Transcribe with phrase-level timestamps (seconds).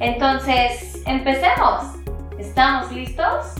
[0.00, 1.94] Entonces, empecemos.
[2.38, 3.54] ¿Estamos listos?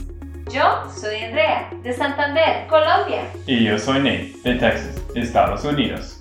[0.50, 3.22] Yo soy Andrea, de Santander, Colombia.
[3.46, 6.20] Y yo soy Nate, de Texas, Estados Unidos.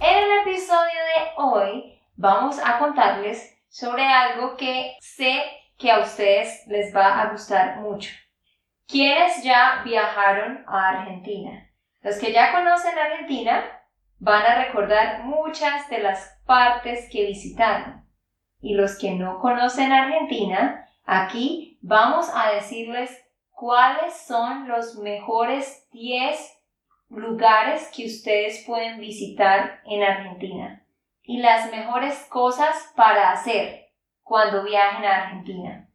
[0.00, 5.42] En el episodio de hoy vamos a contarles sobre algo que sé
[5.78, 8.12] que a ustedes les va a gustar mucho.
[8.86, 11.70] ¿Quiénes ya viajaron a Argentina?
[12.02, 13.64] Los que ya conocen Argentina
[14.20, 18.03] van a recordar muchas de las partes que visitaron.
[18.64, 23.10] Y los que no conocen Argentina, aquí vamos a decirles
[23.50, 26.62] cuáles son los mejores 10
[27.10, 30.82] lugares que ustedes pueden visitar en Argentina
[31.22, 33.90] y las mejores cosas para hacer
[34.22, 35.86] cuando viajen a Argentina.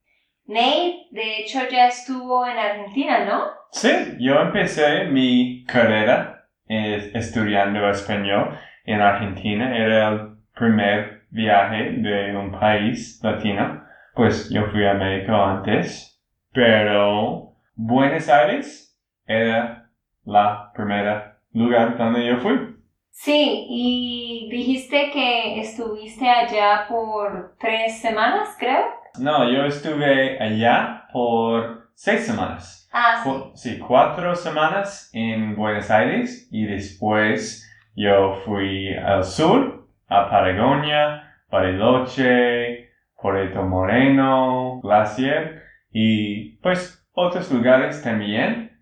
[0.46, 3.46] Nate, de hecho, ya estuvo en Argentina, ¿no?
[3.72, 3.90] Sí,
[4.20, 9.76] yo empecé mi carrera eh, estudiando español en Argentina.
[9.76, 13.84] Era el primer viaje de un país latino.
[14.16, 16.20] Pues yo fui a México antes,
[16.54, 19.90] pero Buenos Aires era
[20.26, 22.76] la primera lugar donde yo fui.
[23.12, 28.86] Sí, y dijiste que estuviste allá por tres semanas, creo.
[29.20, 32.88] No, yo estuve allá por seis semanas.
[32.94, 33.30] Ah, sí.
[33.30, 39.79] Cu- sí, cuatro semanas en Buenos Aires y después yo fui al sur,
[40.10, 42.90] a Patagonia, Bariloche,
[43.22, 48.78] Puerto Moreno, Glacier y pues otros lugares también.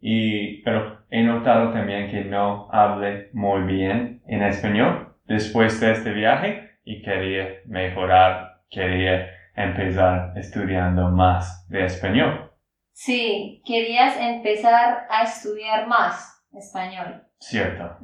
[0.00, 6.12] Y, pero he notado también que no hablé muy bien en español después de este
[6.12, 12.50] viaje y quería mejorar, quería empezar estudiando más de español.
[12.92, 17.22] Sí, querías empezar a estudiar más español.
[17.38, 17.96] Cierto.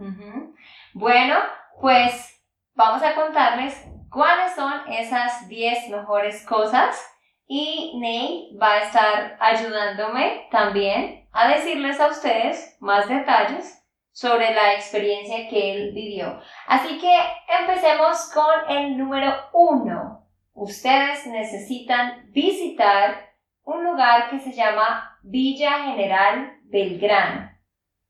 [0.94, 1.36] Bueno,
[1.80, 2.35] pues
[2.76, 3.74] vamos a contarles
[4.10, 7.02] cuáles son esas 10 mejores cosas
[7.48, 13.82] y Ney va a estar ayudándome también a decirles a ustedes más detalles
[14.12, 16.38] sobre la experiencia que él vivió.
[16.66, 17.12] Así que
[17.60, 20.26] empecemos con el número uno.
[20.52, 27.50] Ustedes necesitan visitar un lugar que se llama Villa General Belgrano.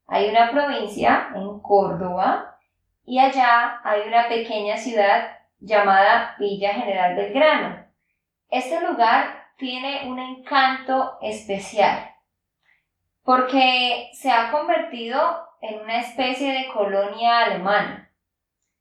[0.06, 2.55] Hay una provincia en Córdoba
[3.06, 7.86] y allá hay una pequeña ciudad llamada Villa General Belgrano.
[8.50, 12.10] Este lugar tiene un encanto especial
[13.22, 15.18] porque se ha convertido
[15.60, 18.10] en una especie de colonia alemana.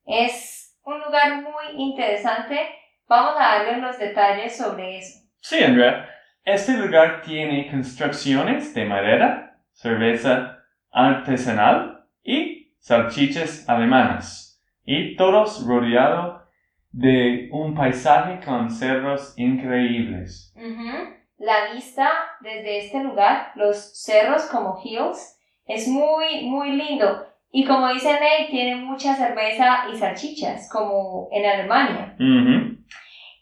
[0.06, 2.60] Es un lugar muy interesante.
[3.08, 5.28] Vamos a darles los detalles sobre eso.
[5.40, 6.10] Sí, Andrea.
[6.44, 10.60] Este lugar tiene construcciones de madera, cerveza
[10.92, 14.62] artesanal y salchichas alemanas.
[14.84, 16.44] Y todos rodeados
[16.92, 20.54] de un paisaje con cerros increíbles.
[21.38, 22.08] La vista
[22.42, 27.26] desde este lugar, los cerros como hills, es muy, muy lindo.
[27.50, 32.16] Y como dice Ney, tiene mucha cerveza y salchichas, como en Alemania.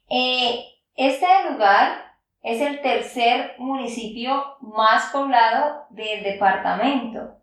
[0.09, 0.63] Eh,
[0.95, 1.97] este lugar
[2.43, 7.42] es el tercer municipio más poblado del departamento.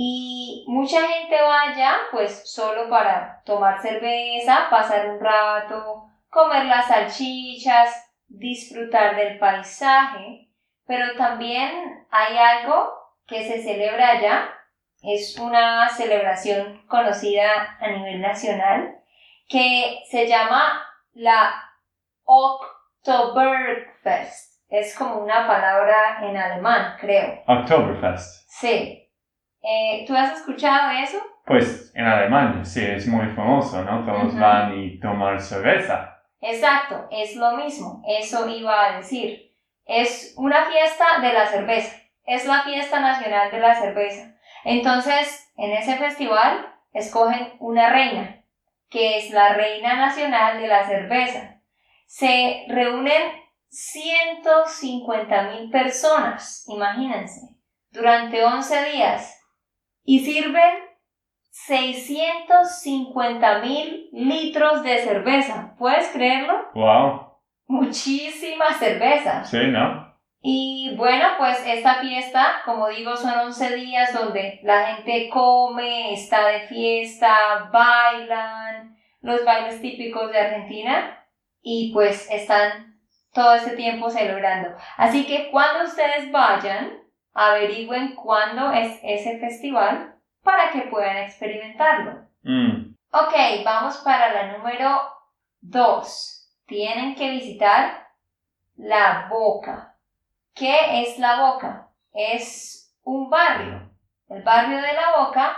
[0.00, 6.86] Y mucha gente va allá pues solo para tomar cerveza, pasar un rato, comer las
[6.86, 10.50] salchichas, disfrutar del paisaje.
[10.86, 12.92] Pero también hay algo
[13.26, 14.48] que se celebra allá.
[15.02, 19.00] Es una celebración conocida a nivel nacional
[19.48, 20.80] que se llama
[21.12, 21.60] la
[22.22, 23.48] Oktoberfest.
[24.68, 27.42] Es como una palabra en alemán, creo.
[27.48, 28.48] Oktoberfest.
[28.48, 29.07] Sí.
[29.62, 31.18] Eh, ¿Tú has escuchado eso?
[31.44, 34.04] Pues en Alemania, sí, es muy famoso, ¿no?
[34.04, 34.38] Todos Ujú.
[34.38, 36.22] van y toman cerveza.
[36.40, 38.02] Exacto, es lo mismo.
[38.06, 39.52] Eso iba a decir.
[39.84, 41.96] Es una fiesta de la cerveza.
[42.24, 44.34] Es la fiesta nacional de la cerveza.
[44.64, 48.44] Entonces, en ese festival escogen una reina,
[48.90, 51.60] que es la reina nacional de la cerveza.
[52.06, 53.22] Se reúnen
[53.68, 57.40] 150 mil personas, imagínense,
[57.90, 59.37] durante 11 días
[60.08, 60.72] y sirven
[61.50, 65.74] 650 mil litros de cerveza.
[65.78, 66.70] ¿Puedes creerlo?
[66.72, 67.34] Wow.
[67.66, 69.44] muchísima cerveza.
[69.44, 70.16] Sí, ¿no?
[70.40, 76.48] Y bueno, pues esta fiesta, como digo, son 11 días donde la gente come, está
[76.48, 81.22] de fiesta, bailan, los bailes típicos de Argentina
[81.60, 82.98] y pues están
[83.34, 84.70] todo este tiempo celebrando.
[84.96, 87.07] Así que cuando ustedes vayan,
[87.38, 92.26] averigüen cuándo es ese festival para que puedan experimentarlo.
[92.42, 92.94] Mm.
[93.12, 95.00] Ok, vamos para la número
[95.60, 96.64] 2.
[96.66, 98.08] Tienen que visitar
[98.76, 99.96] la Boca.
[100.52, 101.90] ¿Qué es la Boca?
[102.12, 103.88] Es un barrio.
[104.28, 105.56] El barrio de la Boca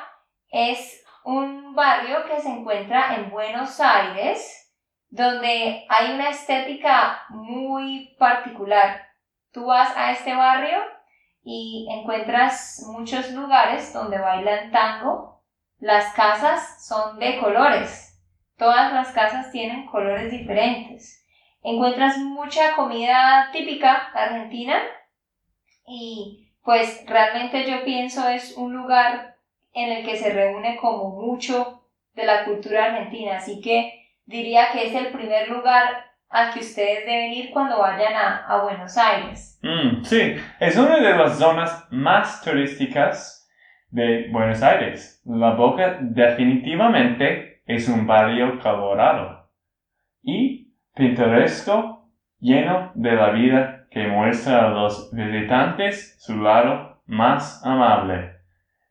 [0.50, 4.70] es un barrio que se encuentra en Buenos Aires,
[5.08, 9.08] donde hay una estética muy particular.
[9.50, 10.99] Tú vas a este barrio
[11.42, 15.42] y encuentras muchos lugares donde bailan tango.
[15.78, 18.20] Las casas son de colores.
[18.56, 21.24] Todas las casas tienen colores diferentes.
[21.62, 24.82] Encuentras mucha comida típica argentina
[25.86, 29.36] y pues realmente yo pienso es un lugar
[29.72, 33.38] en el que se reúne como mucho de la cultura argentina.
[33.38, 38.14] Así que diría que es el primer lugar al que ustedes deben ir cuando vayan
[38.14, 39.58] a, Buenos Aires.
[39.62, 43.48] Mm, sí, es una de las zonas más turísticas
[43.90, 45.20] de Buenos Aires.
[45.24, 49.50] La Boca definitivamente es un barrio colorado
[50.22, 58.36] y pintoresco, lleno de la vida que muestra a los visitantes su lado más amable.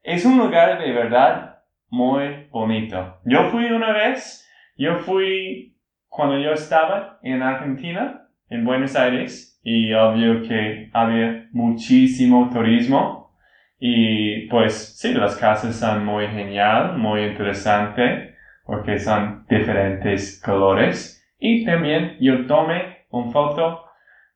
[0.03, 3.19] Es un lugar de verdad muy bonito.
[3.23, 4.45] Yo fui una vez,
[4.75, 5.78] yo fui
[6.09, 13.31] cuando yo estaba en Argentina, en Buenos Aires, y obvio que había muchísimo turismo.
[13.79, 18.35] Y pues sí, las casas son muy genial, muy interesante,
[18.65, 21.25] porque son diferentes colores.
[21.39, 23.85] Y también yo tomé una foto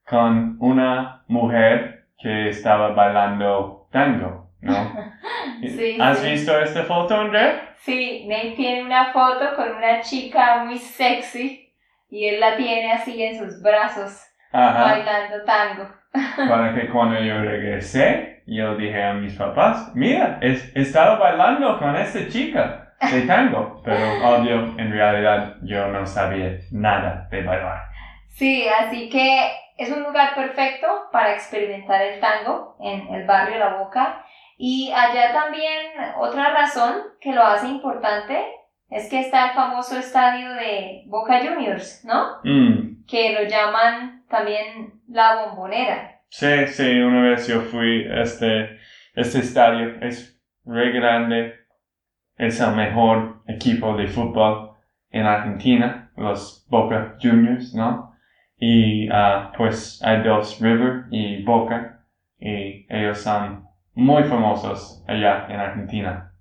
[0.07, 4.73] con una mujer que estaba bailando tango, ¿no?
[5.61, 6.31] Sí, ¿Has sí.
[6.31, 7.73] visto esta foto, Andrea?
[7.77, 11.62] Sí, Nate tiene una foto con una chica muy sexy
[12.13, 14.83] y él la tiene así en sus brazos Ajá.
[14.83, 15.89] bailando tango.
[16.47, 21.95] Para que cuando yo regresé, yo dije a mis papás, mira, es, estaba bailando con
[21.95, 23.81] esta chica de tango.
[23.83, 27.81] Pero obvio, en realidad yo no sabía nada de bailar.
[28.27, 33.77] Sí, así que es un lugar perfecto para experimentar el tango en el barrio La
[33.77, 34.23] Boca.
[34.59, 38.45] Y allá también otra razón que lo hace importante
[38.89, 42.37] es que está el famoso estadio de Boca Juniors, ¿no?
[42.43, 43.05] Mm.
[43.07, 46.21] Que lo llaman también la bombonera.
[46.29, 48.79] Sí, sí, una vez yo fui a este,
[49.15, 51.53] este estadio, es re grande,
[52.37, 54.71] es el mejor equipo de fútbol
[55.11, 58.15] en Argentina, los Boca Juniors, ¿no?
[58.57, 61.99] Y ah, pues hay dos, River y Boca,
[62.39, 66.31] y ellos son muy famosos allá en Argentina.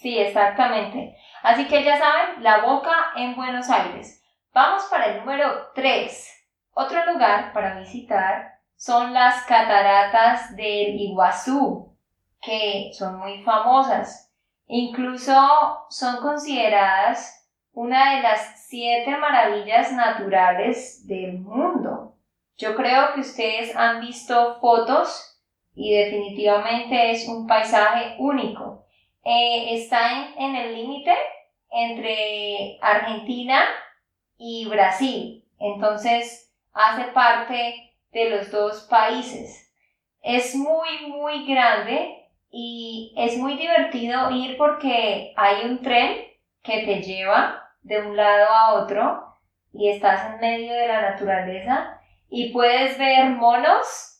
[0.00, 1.14] Sí, exactamente.
[1.42, 4.22] Así que ya saben, la Boca en Buenos Aires.
[4.52, 6.46] Vamos para el número 3.
[6.74, 11.94] Otro lugar para visitar son las cataratas del Iguazú,
[12.42, 14.30] que son muy famosas.
[14.66, 15.34] Incluso
[15.88, 22.16] son consideradas una de las siete maravillas naturales del mundo.
[22.56, 25.38] Yo creo que ustedes han visto fotos
[25.74, 28.84] y definitivamente es un paisaje único.
[29.24, 31.14] Eh, está en, en el límite
[31.70, 33.62] entre Argentina
[34.36, 35.44] y Brasil.
[35.58, 39.72] Entonces hace parte de los dos países.
[40.22, 46.16] Es muy, muy grande y es muy divertido ir porque hay un tren
[46.62, 49.38] que te lleva de un lado a otro
[49.72, 54.19] y estás en medio de la naturaleza y puedes ver monos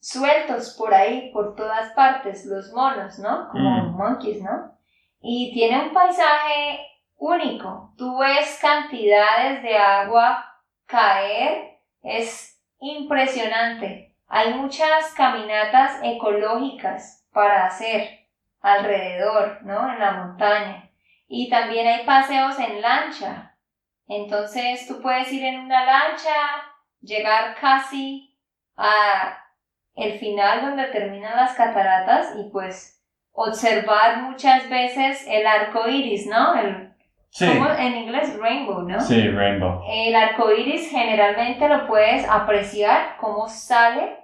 [0.00, 3.48] sueltos por ahí, por todas partes, los monos, ¿no?
[3.50, 3.96] Como Mm.
[3.96, 4.72] monkeys, ¿no?
[5.20, 6.80] Y tiene un paisaje
[7.16, 7.92] único.
[7.96, 10.44] Tú ves cantidades de agua
[10.86, 14.14] caer, es impresionante.
[14.28, 18.26] Hay muchas caminatas ecológicas para hacer
[18.60, 19.92] alrededor, ¿no?
[19.92, 20.90] En la montaña.
[21.26, 23.56] Y también hay paseos en lancha.
[24.06, 26.34] Entonces tú puedes ir en una lancha,
[27.00, 28.34] llegar casi
[28.76, 29.36] a
[29.98, 33.02] el final donde terminan las cataratas y pues
[33.32, 36.54] observar muchas veces el arco iris, ¿no?
[36.54, 36.88] El,
[37.30, 37.68] Sí, ¿cómo?
[37.70, 39.00] En inglés, rainbow, ¿no?
[39.00, 39.82] sí, Rainbow.
[39.88, 44.16] El arco iris generalmente lo puedes apreciar cómo sale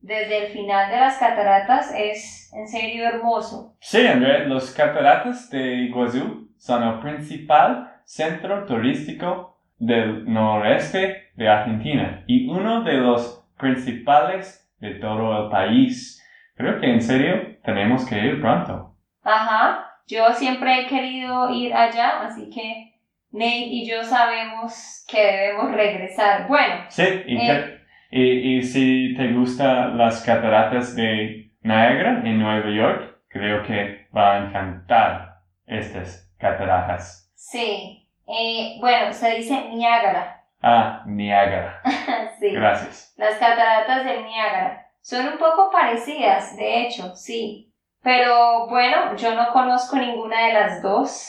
[0.00, 1.92] desde el final de las cataratas.
[1.96, 3.74] Es en serio hermoso.
[3.80, 12.24] Sí, André, los cataratas de Iguazú son el principal centro turístico del noreste de Argentina
[12.26, 16.16] y uno de los principales de todo el país.
[16.56, 18.94] Creo que en serio tenemos que ir pronto.
[19.22, 22.94] Ajá, yo siempre he querido ir allá, así que
[23.32, 26.48] Nate y yo sabemos que debemos regresar.
[26.48, 26.74] Bueno.
[26.88, 27.80] Sí, y, Eh.
[28.10, 34.34] y, y si te gustan las cataratas de Niagara en Nueva York, creo que va
[34.34, 35.34] a encantar
[35.66, 37.30] estas cataratas.
[37.36, 40.39] Sí, eh, bueno, se dice Niágara.
[40.62, 41.80] Ah, Niagara.
[42.38, 42.50] sí.
[42.52, 43.14] Gracias.
[43.16, 44.86] Las cataratas del Niágara.
[45.00, 47.72] Son un poco parecidas, de hecho, sí.
[48.02, 51.28] Pero bueno, yo no conozco ninguna de las dos.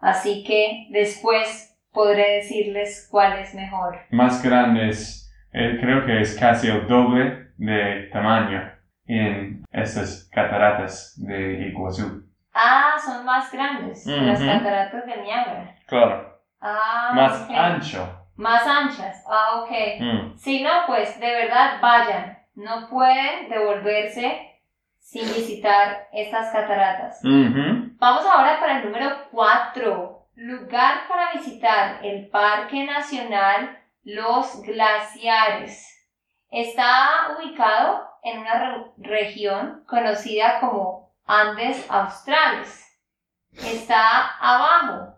[0.00, 4.00] Así que después podré decirles cuál es mejor.
[4.10, 8.72] Más grandes, eh, creo que es casi el doble de tamaño
[9.06, 12.24] en estas cataratas de Iguazú.
[12.52, 15.74] Ah, son más grandes las cataratas del Niágara.
[15.86, 16.40] Claro.
[16.60, 18.23] Ah, Más ancho.
[18.36, 19.24] Más anchas.
[19.28, 19.70] Ah, ok.
[20.00, 20.36] Mm.
[20.36, 22.38] Si no, pues de verdad vayan.
[22.54, 24.60] No pueden devolverse
[25.00, 27.20] sin visitar estas cataratas.
[27.98, 30.26] Vamos ahora para el número 4.
[30.36, 35.90] Lugar para visitar el Parque Nacional Los Glaciares.
[36.50, 42.80] Está ubicado en una re- región conocida como Andes Australes.
[43.52, 45.13] Está abajo,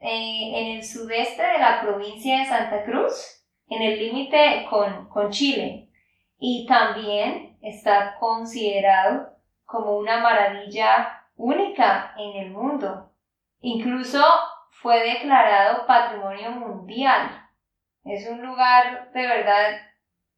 [0.00, 5.30] eh, en el sudeste de la provincia de Santa Cruz, en el límite con, con
[5.30, 5.88] Chile.
[6.38, 9.28] Y también está considerado
[9.64, 13.12] como una maravilla única en el mundo.
[13.60, 14.22] Incluso
[14.70, 17.30] fue declarado Patrimonio Mundial.
[18.04, 19.76] Es un lugar de verdad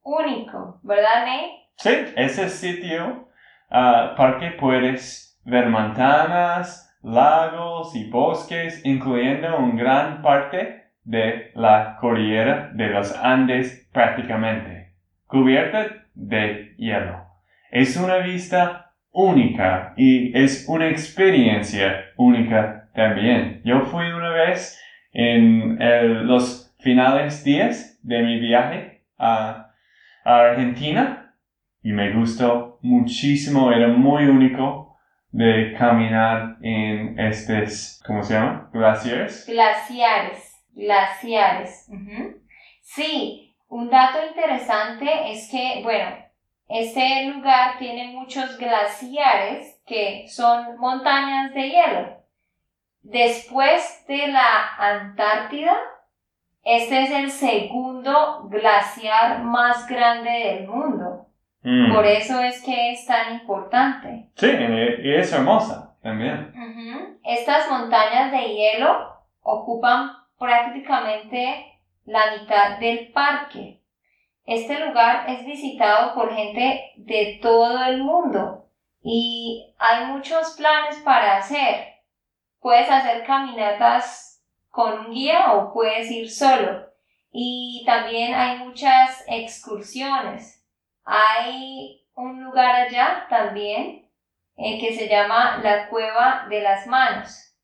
[0.02, 1.68] único, ¿verdad, Ney?
[1.76, 3.28] Sí, ese sitio,
[3.70, 12.70] ah, parque puedes ver montañas, lagos y bosques, incluyendo una gran parte de la cordillera
[12.74, 14.92] de los Andes prácticamente,
[15.26, 17.24] cubierta de hielo.
[17.70, 23.60] Es una vista única y es una experiencia única también.
[23.64, 24.80] Yo fui una vez
[25.12, 25.78] en
[26.26, 29.72] los finales días de mi viaje a
[30.24, 31.34] a Argentina
[31.82, 34.91] y me gustó muchísimo, era muy único
[35.32, 38.68] de caminar en estos, ¿cómo se llama?
[38.72, 39.46] Glaciares.
[39.46, 41.88] Glaciares, glaciares.
[42.82, 46.16] Sí, un dato interesante es que, bueno,
[46.68, 52.22] este lugar tiene muchos glaciares que son montañas de hielo.
[53.02, 55.76] Después de la Antártida,
[56.62, 61.01] este es el segundo glaciar más grande del mundo.
[61.62, 61.94] Mm.
[61.94, 64.28] Por eso es que es tan importante.
[64.34, 66.52] Sí, y es hermosa también.
[67.24, 73.80] Estas montañas de hielo ocupan prácticamente la mitad del parque.
[74.44, 78.66] Este lugar es visitado por gente de todo el mundo
[79.02, 81.94] y hay muchos planes para hacer.
[82.60, 86.86] Puedes hacer caminatas con un guía o puedes ir solo.
[87.30, 90.61] Y también hay muchas excursiones.
[91.04, 94.08] Hay un lugar allá también
[94.56, 97.56] eh, que se llama la Cueva de las Manos.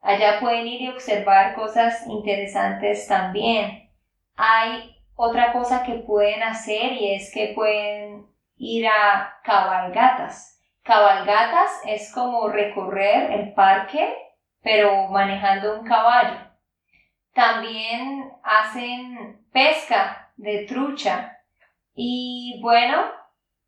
[0.00, 3.90] Allá pueden ir y observar cosas interesantes también.
[4.36, 10.60] Hay otra cosa que pueden hacer y es que pueden ir a cabalgatas.
[10.82, 14.14] Cabalgatas es como recorrer el parque
[14.64, 16.38] pero manejando un caballo.
[17.34, 21.33] También hacen pesca de trucha
[21.94, 23.04] y bueno,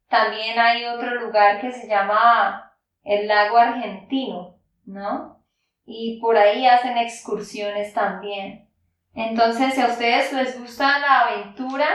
[0.09, 5.45] también hay otro lugar que se llama el lago argentino, ¿no?
[5.85, 8.69] Y por ahí hacen excursiones también.
[9.15, 11.87] Entonces, si a ustedes les gusta la aventura,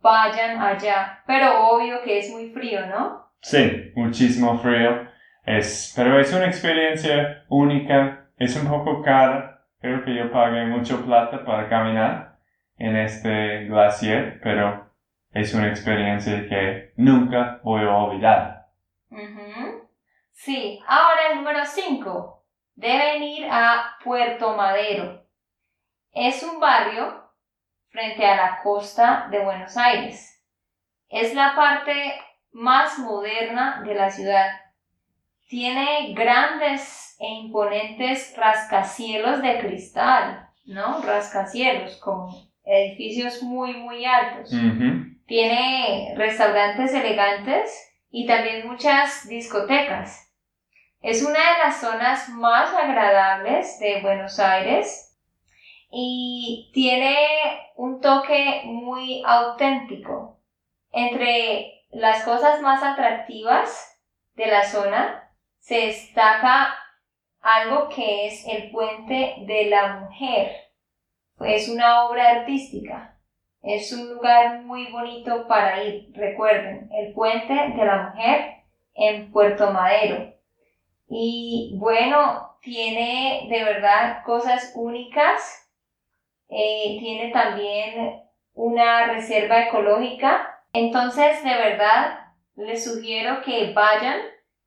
[0.00, 1.22] vayan allá.
[1.26, 3.30] Pero obvio que es muy frío, ¿no?
[3.40, 5.06] Sí, muchísimo frío.
[5.44, 8.30] Es, pero es una experiencia única.
[8.38, 9.66] Es un poco cara.
[9.80, 12.38] Creo que yo pagué mucho plata para caminar
[12.78, 14.85] en este glaciar, pero
[15.36, 18.68] es una experiencia que nunca voy a olvidar.
[20.32, 22.44] Sí, ahora el número 5.
[22.74, 25.26] Deben ir a Puerto Madero.
[26.12, 27.30] Es un barrio
[27.88, 30.42] frente a la costa de Buenos Aires.
[31.08, 31.92] Es la parte
[32.52, 34.48] más moderna de la ciudad.
[35.48, 41.02] Tiene grandes e imponentes rascacielos de cristal, ¿no?
[41.02, 42.30] Rascacielos con
[42.64, 44.50] edificios muy, muy altos.
[45.26, 50.32] Tiene restaurantes elegantes y también muchas discotecas.
[51.02, 55.16] Es una de las zonas más agradables de Buenos Aires
[55.90, 57.16] y tiene
[57.76, 60.40] un toque muy auténtico.
[60.92, 64.00] Entre las cosas más atractivas
[64.34, 66.74] de la zona se destaca
[67.40, 70.52] algo que es el puente de la mujer.
[71.40, 73.15] Es una obra artística.
[73.66, 76.10] Es un lugar muy bonito para ir.
[76.14, 78.62] Recuerden, el puente de la mujer
[78.94, 80.32] en Puerto Madero.
[81.08, 85.66] Y bueno, tiene de verdad cosas únicas
[86.48, 88.22] eh, tiene también
[88.54, 90.62] una reserva ecológica.
[90.72, 92.20] Entonces, de verdad,
[92.56, 94.20] les sugiero que vayan.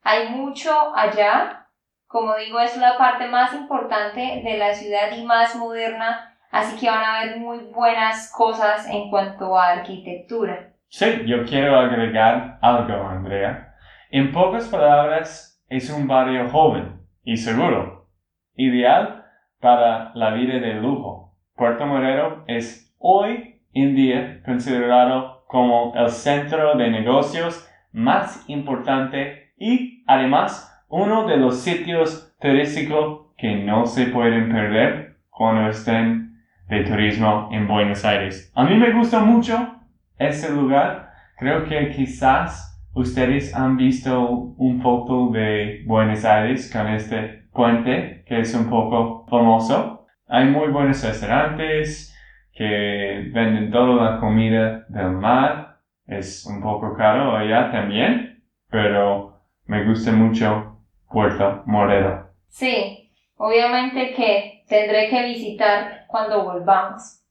[0.03, 1.67] Hay mucho allá.
[2.07, 6.89] Como digo, es la parte más importante de la ciudad y más moderna, así que
[6.89, 10.73] van a ver muy buenas cosas en cuanto a arquitectura.
[10.87, 13.75] Sí, yo quiero agregar algo, Andrea.
[14.11, 18.07] En pocas palabras, es un barrio joven y seguro,
[18.55, 19.25] ideal
[19.59, 21.35] para la vida de lujo.
[21.55, 30.03] Puerto Madero es hoy en día considerado como el centro de negocios más importante y
[30.07, 36.28] además uno de los sitios turísticos que no se pueden perder cuando estén
[36.69, 38.51] de turismo en Buenos Aires.
[38.55, 39.75] A mí me gusta mucho
[40.17, 41.09] ese lugar.
[41.37, 48.41] Creo que quizás ustedes han visto un foto de Buenos Aires con este puente que
[48.41, 50.05] es un poco famoso.
[50.27, 52.15] Hay muy buenos restaurantes
[52.53, 55.79] que venden toda la comida del mar.
[56.05, 60.77] Es un poco caro allá también, pero me gusta mucho
[61.11, 62.27] Puerto Moreno.
[62.47, 67.23] Sí, obviamente que tendré que visitar cuando volvamos.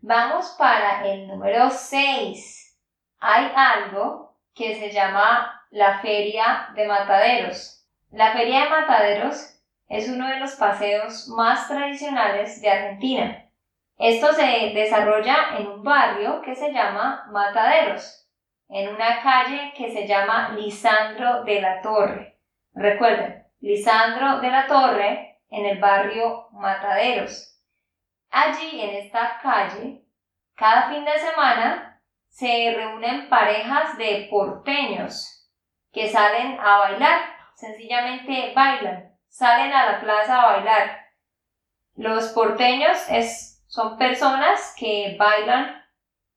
[0.00, 2.78] Vamos para el número 6.
[3.18, 7.88] Hay algo que se llama la Feria de Mataderos.
[8.10, 9.58] La Feria de Mataderos
[9.88, 13.50] es uno de los paseos más tradicionales de Argentina.
[13.96, 18.28] Esto se desarrolla en un barrio que se llama Mataderos,
[18.68, 22.36] en una calle que se llama Lisandro de la Torre.
[22.74, 27.60] Recuerden, Lisandro de la Torre en el barrio Mataderos.
[28.30, 30.04] Allí, en esta calle,
[30.54, 35.48] cada fin de semana se reúnen parejas de porteños
[35.92, 37.20] que salen a bailar,
[37.54, 41.06] sencillamente bailan salen a la plaza a bailar.
[41.96, 45.82] Los porteños es, son personas que bailan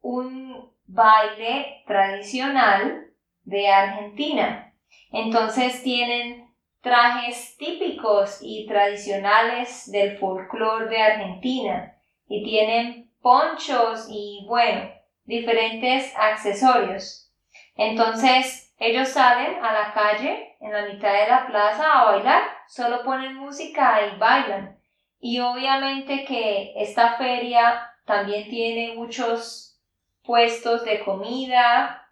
[0.02, 3.12] un baile tradicional
[3.44, 4.74] de Argentina.
[5.12, 6.47] Entonces tienen
[6.82, 11.96] trajes típicos y tradicionales del folclore de Argentina
[12.28, 14.90] y tienen ponchos y bueno,
[15.26, 17.32] diferentes accesorios.
[17.76, 23.04] Entonces ellos salen a la calle, en la mitad de la plaza, a bailar, solo
[23.04, 24.78] ponen música y bailan.
[25.20, 29.80] Y obviamente que esta feria también tiene muchos
[30.24, 32.08] puestos de comida,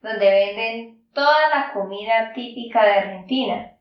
[0.00, 3.71] donde venden toda la comida típica de Argentina,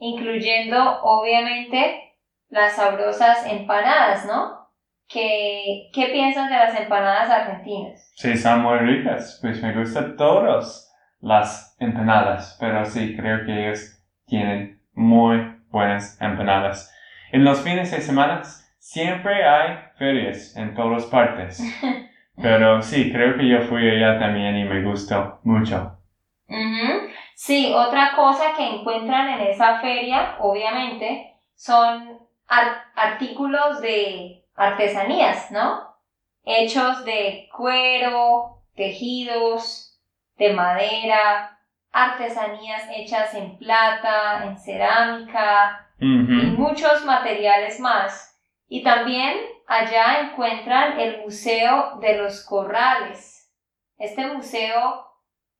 [0.00, 2.14] incluyendo obviamente
[2.48, 4.68] las sabrosas empanadas, ¿no?
[5.08, 8.12] ¿Qué, qué piensas de las empanadas argentinas?
[8.16, 10.88] Sí, son muy ricas, pues me gustan todos
[11.20, 15.38] las empanadas, pero sí creo que ellos tienen muy
[15.70, 16.92] buenas empanadas.
[17.32, 18.42] En los fines de semana
[18.78, 21.62] siempre hay ferias en todas partes.
[22.42, 25.98] Pero sí, creo que yo fui allá también y me gustó mucho.
[27.42, 32.20] Sí, otra cosa que encuentran en esa feria, obviamente, son
[32.94, 35.96] artículos de artesanías, ¿no?
[36.44, 39.98] Hechos de cuero, tejidos,
[40.36, 41.58] de madera,
[41.90, 48.38] artesanías hechas en plata, en cerámica y muchos materiales más.
[48.68, 53.50] Y también allá encuentran el Museo de los Corrales.
[53.96, 55.09] Este museo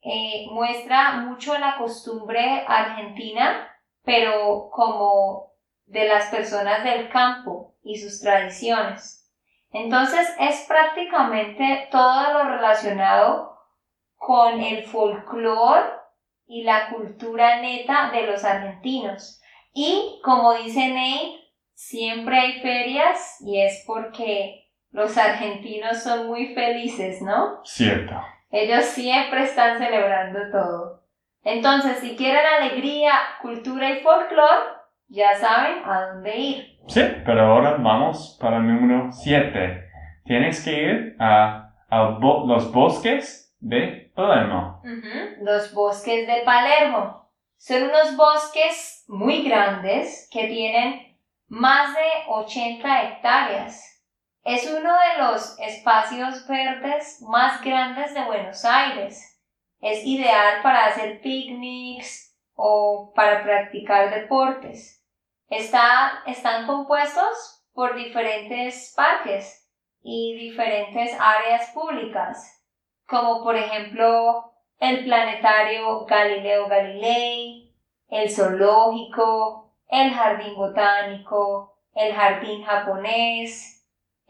[0.02, 3.68] eh, muestra mucho la costumbre argentina,
[4.02, 5.52] pero como
[5.86, 9.30] de las personas del campo y sus tradiciones.
[9.72, 13.58] Entonces es prácticamente todo lo relacionado
[14.16, 15.90] con el folclore
[16.46, 19.40] y la cultura neta de los argentinos.
[19.72, 21.40] Y como dice Nate,
[21.74, 27.60] siempre hay ferias y es porque los argentinos son muy felices, ¿no?
[27.64, 28.14] Cierto.
[28.50, 31.00] Ellos siempre están celebrando todo.
[31.42, 36.78] Entonces, si quieren alegría, cultura y folclore, ya saben a dónde ir.
[36.86, 39.84] Sí, pero ahora vamos para el número 7.
[40.24, 44.82] Tienes que ir a, a los bosques de Palermo.
[45.40, 47.28] Los bosques de Palermo.
[47.56, 51.16] Son unos bosques muy grandes que tienen
[51.48, 53.89] más de 80 hectáreas.
[54.42, 59.38] Es uno de los espacios verdes más grandes de Buenos Aires.
[59.80, 65.04] Es ideal para hacer picnics o para practicar deportes.
[65.50, 69.68] Está, están compuestos por diferentes parques
[70.02, 72.64] y diferentes áreas públicas,
[73.06, 77.74] como por ejemplo el planetario Galileo Galilei,
[78.08, 83.79] el zoológico, el jardín botánico, el jardín japonés,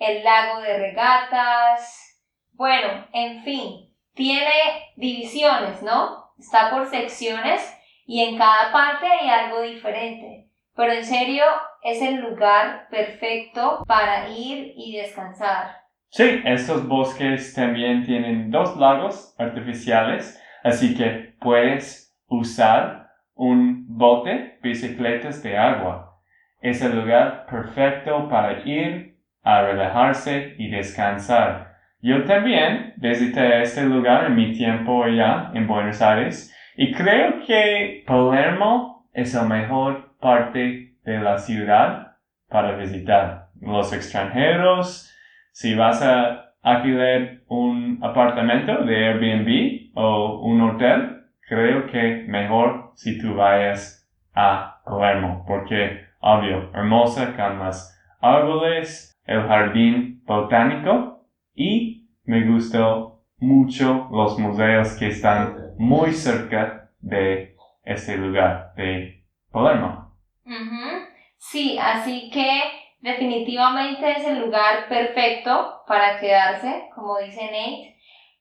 [0.01, 2.19] el lago de regatas.
[2.55, 4.51] Bueno, en fin, tiene
[4.97, 6.33] divisiones, ¿no?
[6.39, 7.61] Está por secciones
[8.07, 10.49] y en cada parte hay algo diferente.
[10.75, 11.45] Pero en serio,
[11.83, 15.77] es el lugar perfecto para ir y descansar.
[16.09, 25.43] Sí, estos bosques también tienen dos lagos artificiales, así que puedes usar un bote, bicicletas
[25.43, 26.19] de agua.
[26.61, 29.10] Es el lugar perfecto para ir
[29.43, 31.77] a relajarse y descansar.
[32.03, 38.05] Yo también visité este lugar en mi tiempo allá en Buenos Aires y creo que
[38.07, 42.17] Palermo es la mejor parte de la ciudad
[42.49, 43.49] para visitar.
[43.61, 45.15] Los extranjeros,
[45.53, 53.19] si vas a alquilar un apartamento de Airbnb o un hotel, creo que mejor si
[53.19, 62.45] tú vayas a Palermo porque obvio, hermosa con las árboles, el jardín botánico y me
[62.51, 70.17] gustó mucho los museos que están muy cerca de este lugar de Palermo.
[71.39, 72.61] Sí, así que
[72.99, 77.97] definitivamente es el lugar perfecto para quedarse, como dice Nate.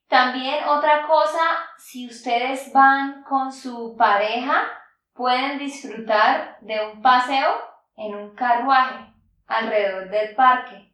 [0.08, 1.40] También otra cosa,
[1.78, 4.64] si ustedes van con su pareja,
[5.14, 7.48] pueden disfrutar de un paseo
[7.96, 9.09] en un carruaje
[9.50, 10.92] alrededor del parque.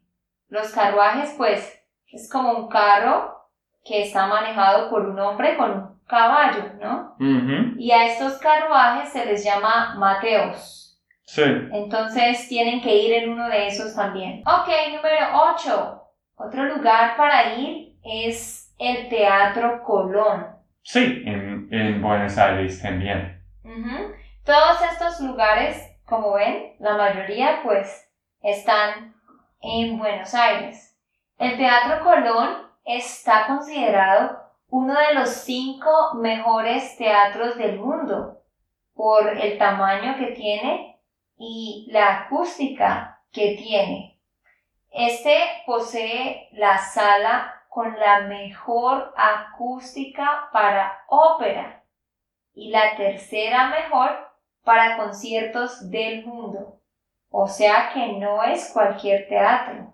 [0.49, 3.35] Los carruajes, pues, es como un carro
[3.83, 7.15] que está manejado por un hombre con un caballo, ¿no?
[7.77, 11.01] Y a estos carruajes se les llama mateos.
[11.23, 11.43] Sí.
[11.71, 14.41] Entonces tienen que ir en uno de esos también.
[14.47, 15.17] Ok, número
[15.53, 16.01] 8.
[16.35, 20.47] Otro lugar para ir es el Teatro Colón.
[20.83, 23.43] Sí, en, en Buenos Aires también.
[24.45, 28.06] Todos estos lugares, como ven, la mayoría pues
[28.41, 29.15] están
[29.61, 30.97] en Buenos Aires.
[31.37, 38.41] El Teatro Colón está considerado uno de los cinco mejores teatros del mundo
[38.93, 40.99] por el tamaño que tiene
[41.37, 44.19] y la acústica que tiene.
[44.91, 51.83] Este posee la sala con la mejor acústica para ópera
[52.53, 54.09] y la tercera mejor
[54.63, 56.76] para conciertos del mundo.
[57.29, 59.93] O sea que no es cualquier teatro,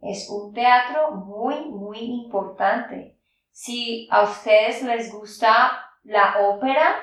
[0.00, 3.16] es un teatro muy, muy importante.
[3.50, 6.96] Si a ustedes les gusta la ópera,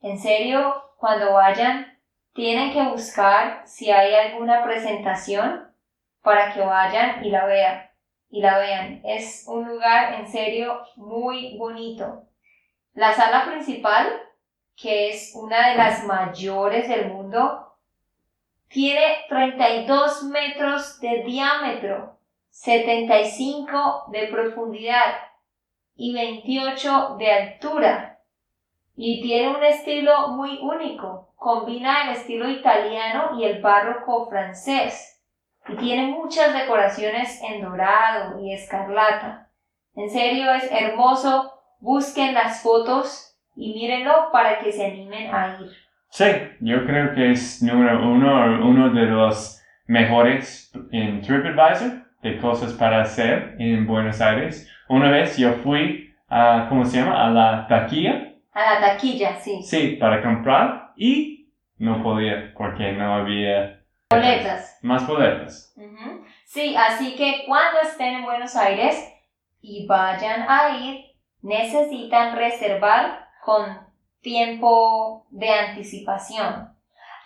[0.00, 1.98] en serio, cuando vayan,
[2.32, 5.70] tienen que buscar si hay alguna presentación
[6.22, 7.90] para que vayan y la vean.
[8.30, 9.00] Y la vean.
[9.04, 12.24] Es un lugar en serio muy bonito.
[12.92, 14.08] La sala principal,
[14.76, 17.67] que es una de las mayores del mundo,
[18.68, 22.18] tiene 32 metros de diámetro,
[22.50, 25.14] 75 de profundidad
[25.96, 28.20] y 28 de altura.
[28.94, 31.32] Y tiene un estilo muy único.
[31.36, 35.22] Combina el estilo italiano y el barroco francés.
[35.68, 39.50] Y tiene muchas decoraciones en dorado y escarlata.
[39.94, 41.54] En serio es hermoso.
[41.80, 45.87] Busquen las fotos y mírenlo para que se animen a ir.
[46.10, 46.24] Sí,
[46.60, 53.02] yo creo que es número uno, uno de los mejores en TripAdvisor de cosas para
[53.02, 54.68] hacer en Buenos Aires.
[54.88, 57.26] Una vez yo fui a, ¿cómo se llama?
[57.26, 58.34] A la taquilla.
[58.52, 59.62] A la taquilla, sí.
[59.62, 64.78] Sí, para comprar y no podía porque no había boletas.
[64.82, 65.74] Más boletas.
[66.46, 68.96] Sí, así que cuando estén en Buenos Aires
[69.60, 71.04] y vayan a ir,
[71.42, 73.87] necesitan reservar con
[74.20, 76.74] tiempo de anticipación.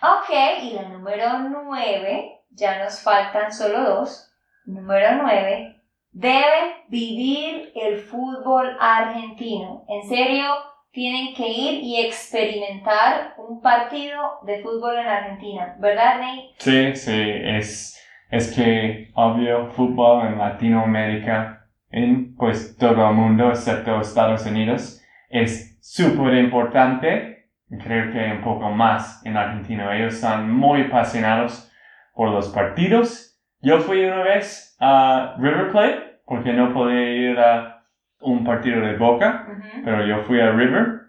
[0.01, 4.29] Ok, y la número 9, ya nos faltan solo dos.
[4.65, 9.85] Número 9, deben vivir el fútbol argentino.
[9.87, 10.45] En serio,
[10.91, 16.51] tienen que ir y experimentar un partido de fútbol en Argentina, ¿verdad, Ney?
[16.57, 23.99] Sí, sí, es, es que obvio fútbol en Latinoamérica, en pues todo el mundo excepto
[23.99, 27.49] Estados Unidos, es súper importante.
[27.83, 29.95] Creo que un poco más en Argentina.
[29.97, 31.69] Ellos son muy apasionados
[32.15, 33.37] por los partidos.
[33.61, 37.83] Yo fui una vez a River Plate porque no podía ir a
[38.21, 39.81] un partido de Boca, Ujú.
[39.83, 41.01] pero yo fui a River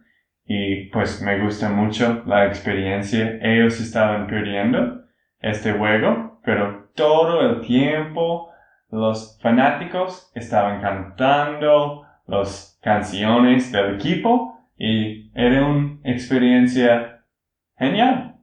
[0.46, 3.38] y pues me gusta mucho la experiencia.
[3.42, 5.04] Ellos estaban perdiendo
[5.40, 8.50] este juego, pero todo el tiempo
[8.90, 14.53] los fanáticos estaban cantando las canciones del equipo
[14.86, 17.24] y era una experiencia
[17.78, 18.38] genial.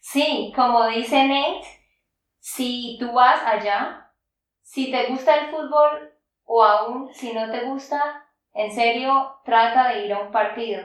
[0.00, 1.66] Sí, como dice Nate,
[2.38, 4.10] si tú vas allá,
[4.62, 8.24] si te gusta el fútbol o aún si no te gusta,
[8.54, 10.82] en serio, trata de ir a un partido.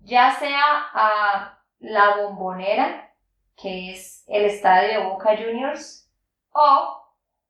[0.00, 3.14] Ya sea a la bombonera,
[3.56, 6.10] que es el estadio de Boca Juniors,
[6.52, 7.02] o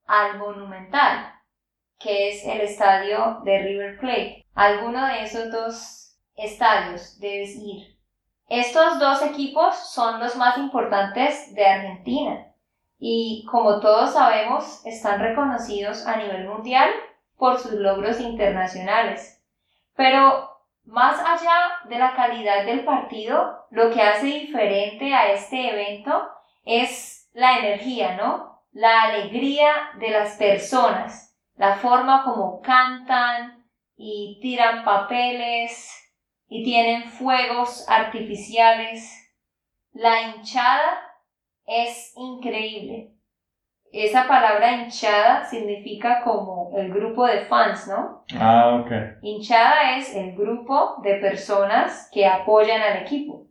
[0.06, 1.34] al Monumental,
[1.98, 4.46] que es el estadio de River Plate.
[4.54, 7.96] Alguno de esos dos estadios debes ir.
[8.48, 12.46] Estos dos equipos son los más importantes de Argentina
[12.98, 16.90] y como todos sabemos están reconocidos a nivel mundial
[17.36, 19.42] por sus logros internacionales.
[19.94, 20.50] Pero
[20.84, 26.28] más allá de la calidad del partido, lo que hace diferente a este evento
[26.64, 28.62] es la energía, ¿no?
[28.72, 33.64] La alegría de las personas, la forma como cantan
[33.96, 35.99] y tiran papeles
[36.50, 39.16] y tienen fuegos artificiales.
[39.92, 41.00] La hinchada
[41.64, 43.12] es increíble.
[43.92, 48.24] Esa palabra hinchada significa como el grupo de fans, ¿no?
[48.38, 49.22] Ah, ok.
[49.22, 53.46] Hinchada es el grupo de personas que apoyan al equipo.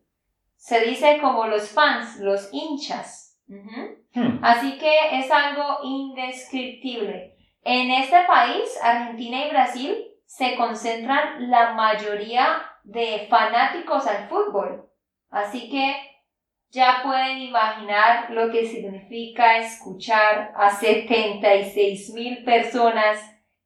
[0.55, 3.37] Se dice como los fans, los hinchas.
[3.47, 4.39] Hmm.
[4.41, 7.35] Así que es algo indescriptible.
[7.63, 14.89] En este país, Argentina y Brasil, se concentran la mayoría de fanáticos al fútbol.
[15.29, 15.95] Así que
[16.71, 23.19] ya pueden imaginar lo que significa escuchar a 76 mil personas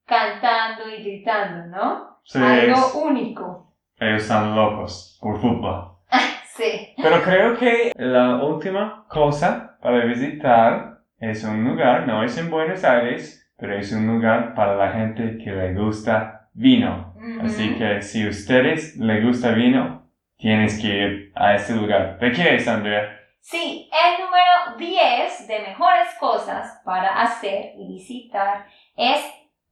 [0.06, 2.20] cantando y gritando, ¿no?
[2.24, 3.74] Sí, Algo único.
[4.00, 5.92] ellos están locos por fútbol.
[6.56, 6.94] Sí.
[7.02, 12.84] Pero creo que la última cosa para visitar es un lugar, no es en Buenos
[12.84, 17.13] Aires, pero es un lugar para la gente que le gusta vino.
[17.42, 22.20] Así que si a ustedes le gusta vino, tienes que ir a este lugar.
[22.20, 23.20] ¿De qué es, Andrea?
[23.40, 29.22] Sí, el número 10 de mejores cosas para hacer y visitar es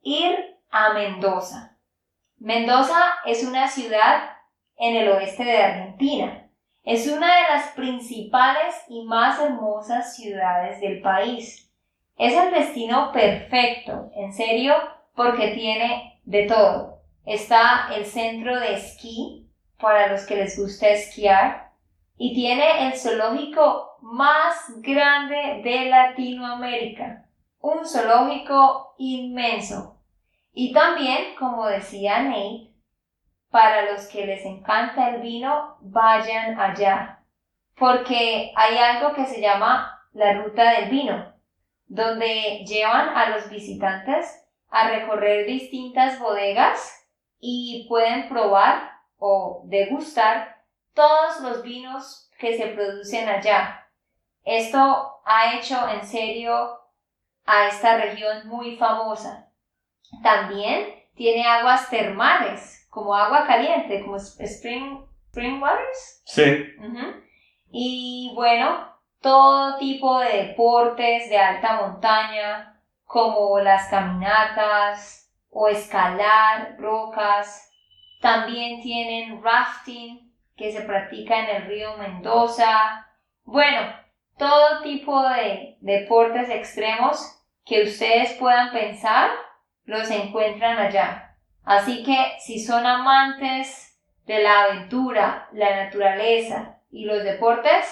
[0.01, 0.35] ir
[0.69, 1.77] a Mendoza.
[2.37, 4.31] Mendoza es una ciudad
[4.77, 6.49] en el oeste de Argentina.
[6.83, 11.71] Es una de las principales y más hermosas ciudades del país.
[12.17, 14.73] Es el destino perfecto, en serio,
[15.15, 16.90] porque tiene de todo.
[17.25, 19.47] Está el centro de esquí
[19.79, 21.71] para los que les gusta esquiar
[22.17, 27.25] y tiene el zoológico más grande de Latinoamérica.
[27.59, 29.99] Un zoológico inmenso.
[30.53, 32.71] Y también, como decía Nate,
[33.51, 37.23] para los que les encanta el vino, vayan allá.
[37.75, 41.33] Porque hay algo que se llama la ruta del vino,
[41.85, 47.00] donde llevan a los visitantes a recorrer distintas bodegas
[47.41, 53.89] y pueden probar o degustar todos los vinos que se producen allá.
[54.43, 56.79] Esto ha hecho en serio
[57.45, 59.49] a esta región muy famosa.
[60.23, 66.21] También tiene aguas termales, como agua caliente, como spring, spring waters.
[66.25, 66.65] Sí.
[67.71, 77.71] Y bueno, todo tipo de deportes de alta montaña, como las caminatas o escalar rocas.
[78.21, 83.07] También tienen rafting que se practica en el río Mendoza.
[83.43, 83.93] Bueno,
[84.37, 89.29] todo tipo de deportes extremos que ustedes puedan pensar
[89.85, 91.35] los encuentran allá.
[91.63, 97.85] Así que si son amantes de la aventura, la naturaleza y los deportes,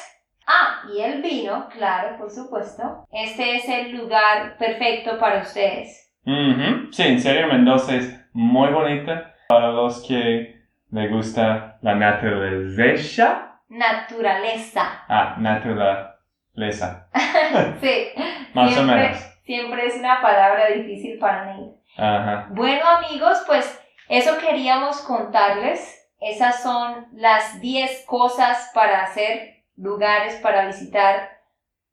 [0.48, 6.09] ah, y el vino, claro, por supuesto, este es el lugar perfecto para ustedes.
[6.26, 13.60] Sí, en serio, Mendoza es muy bonita para los que le gusta la naturaleza.
[13.70, 15.04] Naturaleza.
[15.08, 17.08] Ah, naturaleza.
[17.82, 18.10] Sí,
[18.54, 19.18] Más o siempre, menos.
[19.44, 21.74] siempre es una palabra difícil para mí.
[21.98, 22.48] Ajá.
[22.52, 25.96] Bueno amigos, pues eso queríamos contarles.
[26.20, 31.30] Esas son las 10 cosas para hacer, lugares para visitar.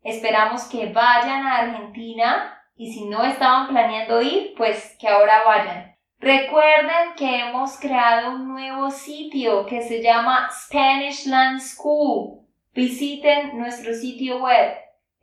[0.03, 5.97] Esperamos que vayan a Argentina y si no estaban planeando ir, pues que ahora vayan.
[6.19, 12.41] Recuerden que hemos creado un nuevo sitio que se llama Spanish Land School.
[12.75, 14.75] Visiten nuestro sitio web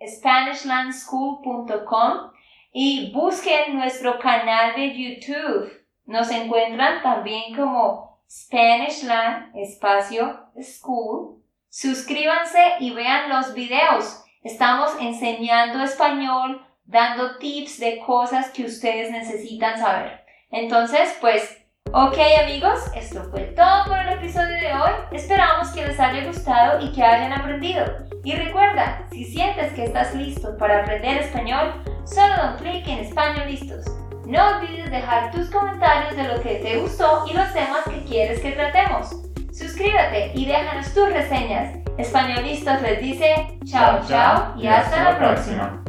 [0.05, 2.31] SpanishLandSchool.com
[2.71, 5.71] y busquen nuestro canal de YouTube.
[6.05, 11.41] Nos encuentran también como Spanishland Espacio School.
[11.69, 14.23] Suscríbanse y vean los videos.
[14.43, 20.23] Estamos enseñando español, dando tips de cosas que ustedes necesitan saber.
[20.51, 21.63] Entonces, pues
[21.95, 24.91] Ok amigos, esto fue todo por el episodio de hoy.
[25.11, 27.85] Esperamos que les haya gustado y que hayan aprendido.
[28.23, 32.99] Y recuerda, si sientes que estás listo para aprender español, solo da un clic en
[32.99, 33.85] Español Listos.
[34.25, 38.39] No olvides dejar tus comentarios de lo que te gustó y los temas que quieres
[38.39, 39.11] que tratemos.
[39.51, 41.77] Suscríbete y déjanos tus reseñas.
[41.99, 45.82] Españolistas les dice chao chao y hasta la próxima.